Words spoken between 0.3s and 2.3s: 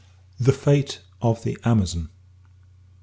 THE FATE OF THE "AMAZON."